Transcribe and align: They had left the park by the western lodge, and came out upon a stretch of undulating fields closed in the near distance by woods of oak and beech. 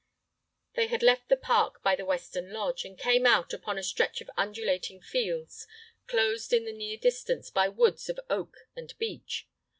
They 0.73 0.87
had 0.87 1.03
left 1.03 1.29
the 1.29 1.37
park 1.37 1.83
by 1.83 1.95
the 1.95 2.07
western 2.07 2.51
lodge, 2.51 2.85
and 2.85 2.97
came 2.97 3.27
out 3.27 3.53
upon 3.53 3.77
a 3.77 3.83
stretch 3.83 4.19
of 4.19 4.31
undulating 4.35 4.99
fields 4.99 5.67
closed 6.07 6.51
in 6.53 6.65
the 6.65 6.73
near 6.73 6.97
distance 6.97 7.51
by 7.51 7.67
woods 7.67 8.09
of 8.09 8.19
oak 8.27 8.67
and 8.75 8.91
beech. 8.97 9.47